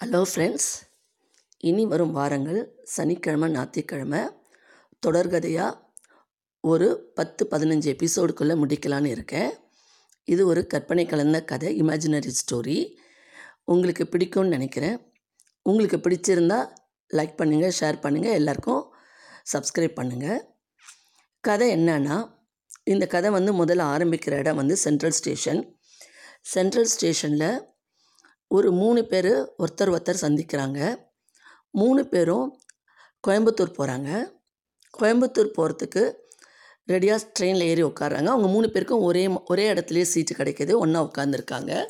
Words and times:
Hello 0.00 0.20
friends 0.30 0.70
இனி 1.60 1.82
வரும் 1.86 2.10
வாரங்கள் 2.10 2.58
சனிக்கிழமை 2.94 3.48
ஞாயிற்றுக்கிழமை. 3.48 4.20
தொடர்கதையாக 5.06 5.78
ஒரு 6.64 6.88
பத்து 7.14 7.42
பதினஞ்சு 7.50 7.88
எபிசோடுக்குள்ளே 7.92 8.54
முடிக்கலான்னு 8.62 9.10
இருக்கேன். 9.16 9.50
இது 10.28 10.42
ஒரு 10.46 10.62
கற்பனை 10.66 11.04
கலந்த 11.06 11.40
கதை 11.44 11.70
இமேஜினரி 11.82 12.32
ஸ்டோரி 12.40 12.76
உங்களுக்கு 13.64 14.06
பிடிக்கும்னு 14.12 14.54
நினைக்கிறேன். 14.56 14.96
உங்களுக்கு 15.66 16.00
பிடிச்சிருந்தா 16.06 16.58
லைக் 17.10 17.38
பண்ணுங்கள் 17.42 17.76
ஷேர் 17.80 18.02
பண்ணுங்கள் 18.06 18.38
எல்லாருக்கும் 18.40 18.82
சப்ஸ்கிரைப் 19.52 19.98
பண்ணுங்கள் 20.00 20.40
கதை 21.44 21.68
என்னன்னா 21.76 22.16
இந்த 22.84 23.06
கதை 23.14 23.30
வந்து 23.30 23.54
முதல்ல 23.62 23.86
ஆரம்பிக்கிற 23.94 24.40
இடம் 24.44 24.60
வந்து 24.62 24.76
சென்ட்ரல் 24.86 25.16
ஸ்டேஷன் 25.20 25.62
சென்ட்ரல் 26.54 26.90
ஸ்டேஷனில் 26.94 27.48
ஒரு 28.48 28.72
மூணு 28.72 29.06
பேர் 29.06 29.30
ஒருத்தர் 29.58 29.96
ஒருத்தர் 29.96 30.22
சந்திக்கிறாங்க. 30.22 30.96
மூணு 31.70 32.08
பேரும் 32.08 32.58
கோயம்புத்தூர் 33.28 33.74
போகிறாங்க 33.78 34.30
கோயம்புத்தூர் 35.00 35.52
போகிறதுக்கு 35.58 36.12
ரெடியாக 36.92 37.18
ட்ரெயினில் 37.40 37.62
ஏறி 37.62 37.82
உட்காறாங்க 37.82 38.26
அவங்க 38.26 38.48
மூணு 38.48 38.70
பேருக்கும் 38.70 39.00
ஒரே 39.00 39.28
ஒரே 39.44 39.72
இடத்துலையே 39.72 40.02
சீட்டு 40.02 40.34
கிடைக்கிது. 40.34 40.76
ஒன்றா 40.76 41.10
உட்காந்துருக்காங்க 41.10 41.86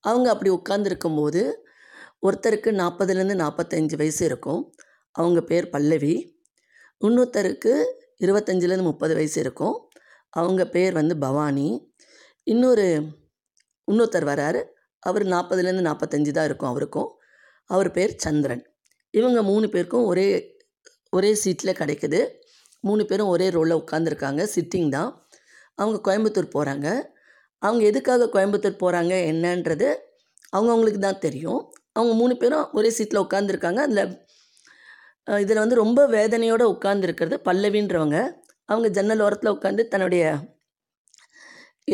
அவங்க 0.00 0.30
அப்படி 0.30 0.50
உட்காந்துருக்கும்போது 0.50 1.52
ஒருத்தருக்கு 2.22 2.70
நாற்பதுலேருந்து 2.80 3.36
நாற்பத்தஞ்சு 3.42 3.96
வயசு 3.96 4.24
இருக்கும். 4.24 4.74
அவங்க 5.10 5.42
பேர் 5.42 5.68
பல்லவி. 5.68 6.42
இன்னொருத்தருக்கு 7.00 7.84
இருபத்தஞ்சிலேருந்து 8.20 8.82
முப்பது 8.82 9.14
வயசு 9.14 9.40
இருக்கும். 9.40 9.88
அவங்க 10.30 10.66
பேர் 10.66 10.92
வந்து 10.92 11.16
பவானி. 11.16 11.94
இன்னொரு 12.42 13.02
இன்னொருத்தர் 13.92 14.26
வராரு. 14.32 14.64
அவர் 15.08 15.24
நாற்பதுலேருந்து 15.34 15.88
நாற்பத்தஞ்சு 15.90 16.32
தான் 16.38 16.48
இருக்கும் 16.50 16.70
அவருக்கும். 16.72 17.10
அவர் 17.70 17.90
பேர் 17.96 18.12
சந்திரன். 18.24 18.64
இவங்க 19.14 19.40
மூணு 19.50 19.66
பேருக்கும் 19.74 20.06
ஒரே 20.12 20.28
ஒரே 21.16 21.30
சீட்டில் 21.42 21.78
கிடைக்குது. 21.80 22.20
மூணு 22.86 23.02
பேரும் 23.10 23.30
ஒரே 23.34 23.46
ரோலில் 23.56 23.80
உட்காந்துருக்காங்க 23.82 24.42
சிட்டிங் 24.54 24.88
தான். 24.96 25.10
அவங்க 25.80 25.98
கோயம்புத்தூர் 26.06 26.54
போகிறாங்க 26.56 26.88
அவங்க 27.62 27.82
எதுக்காக 27.90 28.28
கோயம்புத்தூர் 28.34 28.82
போகிறாங்க 28.82 29.12
என்னன்றது 29.30 29.88
அவங்கவுங்களுக்கு 30.56 31.00
தான் 31.06 31.22
தெரியும். 31.26 31.60
அவங்க 31.98 32.12
மூணு 32.20 32.34
பேரும் 32.42 32.66
ஒரே 32.78 32.90
சீட்டில் 32.96 33.24
உட்காந்துருக்காங்க 33.24 33.80
அதில் 33.86 34.02
இதில் 35.44 35.60
வந்து 35.62 35.76
ரொம்ப 35.82 36.00
வேதனையோடு 36.16 36.64
உட்காந்துருக்கிறது 36.74 37.36
பல்லவின்றவங்க. 37.48 38.18
அவங்க 38.68 38.88
ஜன்னல் 38.96 39.22
ஓரத்தில் 39.26 39.54
உட்காந்து 39.56 39.82
தன்னுடைய 39.92 40.24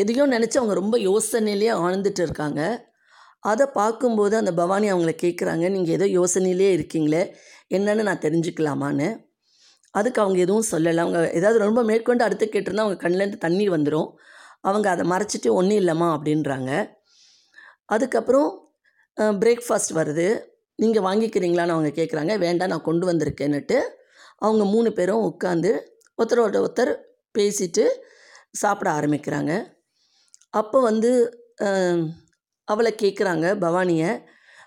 எதையோ 0.01 0.23
நினச்சி 0.33 0.57
அவங்க 0.59 0.75
ரொம்ப 0.81 0.95
யோசனையிலேயே 1.09 1.73
ஆழ்ந்துட்டு 1.85 2.21
இருக்காங்க. 2.27 2.61
அதை 3.43 3.65
பார்க்கும்போது 3.79 4.35
அந்த 4.39 4.51
பவானி 4.59 4.87
அவங்கள 4.93 5.13
கேட்குறாங்க 5.23 5.65
நீங்கள் 5.75 5.95
ஏதோ 5.97 6.07
யோசனையிலே 6.19 6.69
இருக்கீங்களே 6.77 7.23
என்னன்னு 7.77 8.07
நான் 8.07 8.25
தெரிஞ்சுக்கலாமான்னு? 8.25 9.07
அதுக்கு 9.93 10.19
அவங்க 10.23 10.37
எதுவும் 10.45 10.67
சொல்லலை. 10.71 10.99
அவங்க 11.05 11.19
ஏதாவது 11.37 11.57
ரொம்ப 11.65 11.79
மேற்கொண்டு 11.89 12.25
அடுத்து 12.25 12.45
கேட்டிருந்தா 12.47 12.85
அவங்க 12.85 12.99
கண்ணிலேருந்து 13.03 13.39
தண்ணீர் 13.45 13.75
வந்துடும் 13.75 14.09
அவங்க 14.69 14.87
அதை 14.93 15.03
மறைச்சிட்டு 15.11 15.49
ஒன்றும் 15.59 15.79
இல்லைம்மா 15.81 16.07
அப்படின்றாங்க. 16.15 16.71
அதுக்கப்புறம் 17.95 18.49
பிரேக்ஃபாஸ்ட் 19.43 19.93
வருது. 19.99 20.27
நீங்கள் 20.79 21.05
வாங்கிக்கிறீங்களான்னு 21.07 21.75
அவங்க 21.75 21.91
கேட்குறாங்க 21.97 22.33
வேண்டாம் 22.43 22.71
நான் 22.73 22.87
கொண்டு 22.89 23.05
வந்திருக்கேன்னுட்டு 23.09 23.77
அவங்க 24.45 24.63
மூணு 24.73 24.89
பேரும் 24.99 25.25
உட்காந்து 25.29 25.71
ஒருத்தரோட 26.19 26.57
ஒருத்தர் 26.63 26.91
பேசிட்டு 27.35 27.83
சாப்பிட 28.61 28.87
ஆரம்பிக்கிறாங்க. 28.97 29.51
அப்போ 30.61 30.77
வந்து 30.89 31.11
அவளை 32.67 32.91
கேட்குறாங்க 33.01 33.45
பவானியை 33.59 34.11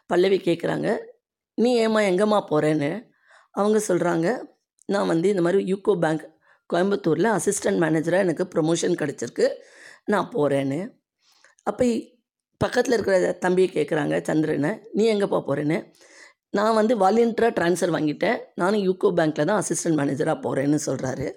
பல்லவி 0.07 0.37
கேட்குறாங்க 0.37 0.97
நீ 1.55 1.81
ஏம்மா 1.81 2.01
எங்கேம்மா 2.01 2.41
போகிறேன்னு 2.51 2.91
அவங்க 3.51 3.79
சொல்கிறாங்க 3.89 4.29
நான் 4.87 5.07
வந்து 5.07 5.29
இந்த 5.29 5.43
மாதிரி 5.43 5.61
யூகோ 5.65 5.93
பேங்க் 6.01 6.25
கோயம்புத்தூரில் 6.71 7.31
அசிஸ்டன்ட் 7.31 7.81
மேனேஜராக 7.83 8.19
எனக்கு 8.19 8.45
ப்ரொமோஷன் 8.55 8.99
கிடச்சிருக்கு 8.99 9.47
நான் 10.05 10.29
போகிறேன்னு 10.35 10.81
அப்போ 11.63 11.85
பக்கத்தில் 12.61 12.93
இருக்கிற 12.93 13.33
தம்பியை 13.33 13.69
கேட்குறாங்க 13.69 14.23
சந்திரனை 14.23 14.73
நீ 14.93 15.05
எங்கே 15.07 15.29
போகிறேன்னு 15.31 15.79
நான் 16.51 16.75
வந்து 16.75 16.95
வாலண்டியராக 16.97 17.53
ட்ரான்ஸ்ஃபர் 17.53 17.95
வாங்கிட்டேன் 17.95 18.39
நானும் 18.55 18.85
யூகோ 18.85 19.09
பேங்க்கில் 19.11 19.45
தான் 19.45 19.61
அசிஸ்டன்ட் 19.61 19.99
மேனேஜராக 19.99 20.39
போகிறேன்னு 20.41 20.79
சொல்கிறாரு 20.87 21.29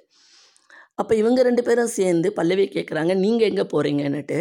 அப்போ 0.96 1.16
இவங்க 1.16 1.44
ரெண்டு 1.44 1.64
பேரும் 1.64 1.88
சேர்ந்து 1.88 2.34
பல்லவி 2.34 2.66
கேட்குறாங்க 2.68 3.14
நீங்கள் 3.16 3.48
எங்கே 3.48 3.66
போகிறீங்கன்னுட்டு 3.66 4.38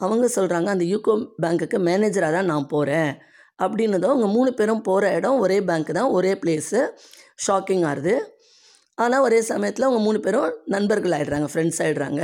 அவங்க 0.00 0.26
சொல்கிறாங்க 0.36 0.68
அந்த 0.74 0.84
யூகோ 0.92 1.12
பேங்க்குக்கு 1.42 1.78
மேனேஜராக 1.88 2.34
தான் 2.36 2.50
நான் 2.52 2.70
போகிறேன் 2.74 3.10
அப்படின்னதும் 3.58 4.12
அவங்க 4.12 4.28
மூணு 4.36 4.50
பேரும் 4.54 4.82
போகிற 4.88 5.12
இடம் 5.18 5.42
ஒரே 5.44 5.58
பேங்க்கு 5.68 5.92
தான் 5.98 6.10
ஒரே 6.16 6.32
பிளேஸு 6.42 6.80
ஷாக்கிங் 7.46 7.84
ஆகுது 7.90 8.14
ஆனால் 8.98 9.24
ஒரே 9.26 9.38
சமயத்தில் 9.52 9.88
அவங்க 9.88 10.02
மூணு 10.02 10.18
பேரும் 10.20 10.50
நண்பர்கள் 10.74 11.16
ஆகிடுறாங்க 11.18 11.48
ஃப்ரெண்ட்ஸ் 11.52 11.80
ஆகிடுறாங்க 11.84 12.22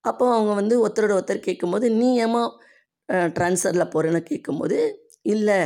அப்போ 0.00 0.24
அவங்க 0.34 0.52
வந்து 0.54 0.74
ஒருத்தரோட 0.84 1.14
ஒருத்தர் 1.18 1.46
கேட்கும்போது 1.48 1.86
நீ 2.00 2.08
ஏமா 2.26 2.42
ட்ரான்ஸ்ஃபரில் 3.38 3.92
போகிறேன்னு 3.94 4.22
கேட்கும்போது 4.30 4.78
இல்லை 5.26 5.58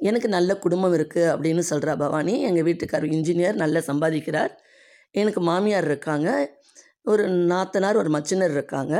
எனக்கு 0.00 0.28
நல்ல 0.28 0.52
குடும்பம் 0.58 0.94
இருக்குது 0.98 1.30
அப்படின்னு 1.32 1.62
சொல்கிறா 1.70 1.92
பவானி. 1.96 2.34
எங்கள் 2.48 2.66
வீட்டுக்காரர் 2.68 3.14
இன்ஜினியர் 3.16 3.60
நல்லா 3.62 3.80
சம்பாதிக்கிறார். 3.90 4.52
எனக்கு 5.14 5.40
மாமியார் 5.40 5.88
இருக்காங்க. 5.90 6.28
ஒரு 7.06 7.24
நாத்தனார் 7.52 8.00
ஒரு 8.02 8.10
மச்சினர் 8.16 8.54
இருக்காங்க. 8.58 8.94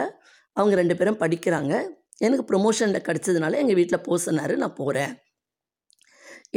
அவங்க 0.56 0.74
ரெண்டு 0.80 0.96
பேரும் 0.96 1.20
படிக்கிறாங்க. 1.20 1.74
எனக்கு 2.18 2.44
ப்ரொமோஷனில் 2.50 3.06
கிடச்சதுனால 3.08 3.58
எங்கள் 3.62 3.78
வீட்டில் 3.80 4.04
போக 4.06 4.18
சொன்னார் 4.22 4.54
நான் 4.56 4.78
போகிறேன் 4.80 5.12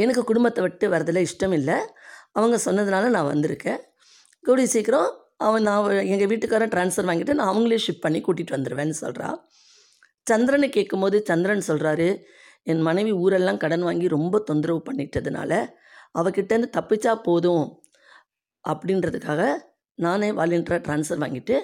எனக்கு 0.02 0.22
குடும்பத்தை 0.24 0.60
விட்டு 0.64 0.86
வரதில் 0.90 1.26
இஷ்டம் 1.28 1.54
இல்லை. 1.60 1.76
அவங்க 2.32 2.56
சொன்னதுனால 2.64 3.08
நான் 3.14 3.30
வந்திருக்கேன். 3.34 3.80
கூடிய 4.44 4.66
சீக்கிரம் 4.66 5.08
அவன் 5.46 5.62
நான் 5.62 6.06
எங்கள் 6.12 6.30
வீட்டுக்காரன் 6.32 6.72
ட்ரான்ஸ்ஃபர் 6.74 7.08
வாங்கிட்டு 7.10 7.34
நான் 7.34 7.50
அவங்களே 7.54 7.78
ஷிஃப்ட் 7.86 8.04
பண்ணி 8.06 8.20
கூட்டிகிட்டு 8.20 8.56
வந்துடுவேன்னு 8.56 8.96
சொல்கிறா 9.00 9.28
சந்திரனை 10.26 10.68
கேட்கும்போது 10.68 11.16
சந்திரன் 11.24 11.68
சொல்கிறாரு 11.68 12.08
என் 12.62 12.80
மனைவி 12.80 13.12
ஊரெல்லாம் 13.12 13.56
கடன் 13.56 13.82
வாங்கி 13.82 14.08
ரொம்ப 14.08 14.38
தொந்தரவு 14.38 14.80
பண்ணிட்டதுனால 14.88 15.52
அவகிட்டேருந்து 16.18 16.70
தப்பிச்சா 16.76 17.12
போதும். 17.22 17.66
அப்படின்றதுக்காக 18.64 19.42
நானே 19.98 20.28
வாலண்டியராக 20.30 20.80
ட்ரான்ஸ்ஃபர் 20.86 21.22
வாங்கிட்டு 21.24 21.56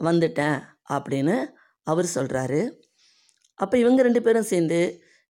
வந்துட்டேன் 0.00 0.58
அப்படின்னு 0.90 1.36
அவர் 1.90 2.08
சொல்கிறாரு 2.16 2.60
அப்போ 3.60 3.74
இவங்க 3.82 4.00
ரெண்டு 4.08 4.20
பேரும் 4.26 4.50
சேர்ந்து 4.52 4.80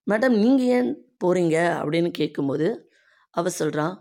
மேடம் 0.07 0.37
நீங்கள் 0.43 0.71
ஏன் 0.77 0.91
போகிறீங்க 1.23 1.57
அப்படின்னு 1.81 2.11
கேட்கும்போது 2.19 2.69
அவர் 3.35 3.59
சொல்கிறான் 3.61 3.95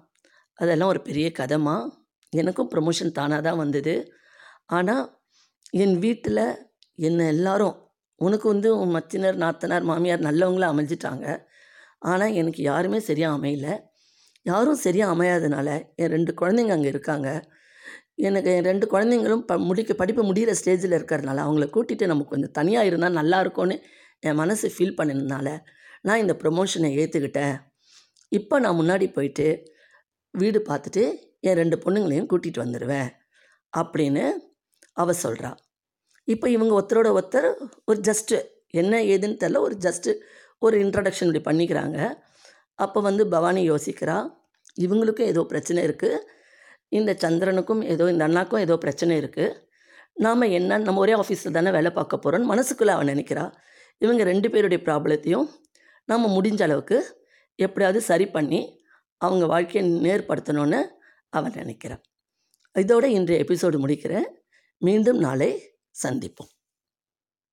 அதெல்லாம் 0.59 0.91
ஒரு 0.93 1.01
பெரிய 1.07 1.27
கதமாக 1.39 1.89
எனக்கும் 2.33 2.71
ப்ரொமோஷன் 2.73 3.17
தானாக 3.17 3.41
தான் 3.47 3.61
வந்தது. 3.63 3.95
ஆனால் 4.77 5.03
என் 5.83 5.95
வீட்டில் 6.03 6.45
என்னை 7.07 7.25
எல்லாரும் 7.33 7.75
உனக்கு 8.21 8.45
வந்து 8.53 8.69
உன் 8.81 8.95
மச்சினர் 8.95 9.37
நாத்தனார் 9.43 9.85
மாமியார் 9.89 10.27
நல்லவங்களாக 10.27 10.73
அமைஞ்சிட்டாங்க. 10.73 11.25
ஆனால் 12.09 12.35
எனக்கு 12.39 12.61
யாருமே 12.69 12.99
சரியாக 13.09 13.37
அமையல. 13.37 13.67
யாரும் 14.45 14.81
சரியாக 14.85 15.13
அமையாதனால 15.15 15.69
என் 16.01 16.13
ரெண்டு 16.15 16.31
குழந்தைங்க 16.41 16.75
அங்கே 16.77 16.91
இருக்காங்க. 16.93 17.29
எனக்கு 18.17 18.49
என் 18.51 18.63
ரெண்டு 18.63 18.85
குழந்தைங்களும் 18.91 19.43
ப 19.45 19.57
முடிக்க 19.59 19.93
படிப்பு 19.93 20.23
முடிகிற 20.23 20.51
ஸ்டேஜில் 20.51 20.95
இருக்கிறதுனால 20.97 21.43
அவங்கள 21.43 21.65
கூட்டிகிட்டு 21.69 22.05
நம்ம 22.05 22.23
கொஞ்சம் 22.23 22.51
தனியாக 22.51 22.85
இருந்தால் 22.85 23.11
நல்லா 23.11 23.39
இருக்கும்னு 23.39 23.75
என் 24.19 24.35
மனசு 24.35 24.67
ஃபீல் 24.77 24.97
பண்ணதுனால 24.97 25.47
நான் 26.01 26.17
இந்த 26.17 26.33
ப்ரொமோஷனை 26.33 26.89
ஏற்றுக்கிட்டேன் 26.97 27.55
இப்போ 28.31 28.59
நான் 28.59 28.79
முன்னாடி 28.81 29.11
போயிட்டு 29.11 29.47
வீடு 30.33 30.59
பார்த்துட்டு 30.69 31.03
என் 31.39 31.55
ரெண்டு 31.55 31.77
பொண்ணுங்களையும் 31.77 32.29
கூட்டிகிட்டு 32.31 32.63
வந்துடுவேன் 32.63 33.09
அப்படின்னு 33.73 34.23
அவ 34.93 35.13
சொல்கிறா 35.23 35.51
இப்போ 36.27 36.49
இவங்க 36.49 36.81
ஒருத்தரோட 36.81 37.09
ஒருத்தர் 37.11 37.49
ஒரு 37.85 37.99
ஜஸ்ட்டு 37.99 38.37
என்ன 38.71 39.03
ஏதுன்னு 39.03 39.37
தெரில 39.43 39.59
ஒரு 39.59 39.75
ஜஸ்ட்டு 39.75 40.11
ஒரு 40.59 40.75
இன்ட்ரடக்ஷன் 40.83 41.27
இப்படி 41.27 41.43
பண்ணிக்கிறாங்க. 41.49 41.97
அப்போ 42.75 43.01
வந்து 43.01 43.27
பவானி 43.27 43.71
யோசிக்கிறா 43.71 44.17
இவங்களுக்கும் 44.81 45.25
ஏதோ 45.25 45.41
பிரச்சனை 45.41 45.83
இருக்குது 45.83 46.23
இந்த 46.87 47.17
சந்திரனுக்கும் 47.21 47.81
ஏதோ 47.83 48.11
இந்த 48.11 48.27
அண்ணாக்கும் 48.27 48.59
ஏதோ 48.59 48.75
பிரச்சனை 48.77 49.19
இருக்குது 49.21 49.55
நாம் 50.13 50.41
என்ன 50.41 50.77
நம்ம 50.77 50.99
ஒரே 50.99 51.13
ஆஃபீஸில் 51.13 51.55
தானே 51.57 51.71
வேலை 51.71 51.91
பார்க்க 51.91 52.19
போகிறோன்னு 52.23 52.51
மனசுக்குள்ளே 52.51 52.93
அவன் 52.95 53.11
நினைக்கிறா. 53.13 53.53
இவங்க 53.97 54.23
ரெண்டு 54.23 54.49
பேருடைய 54.49 54.83
ப்ராப்ளத்தையும் 54.85 55.47
நம்ம 56.05 56.41
முடிஞ்ச 56.41 56.61
அளவுக்கு 56.63 56.97
எப்படியாவது 57.55 58.01
சரி 58.01 58.27
பண்ணி 58.27 58.61
அவங்க 59.21 59.45
வாழ்க்கையை 59.45 59.83
நேர்படுத்தணும்னு 60.01 60.81
அவன் 61.29 61.51
நினைக்கிறான் 61.51 62.03
இதோட 62.75 63.05
இன்றைய 63.17 63.43
எபிசோடு 63.43 63.77
முடிக்கிறேன். 63.83 64.27
மீண்டும் 64.81 65.17
நாளை 65.17 65.51
சந்திப்போம். 66.03 66.51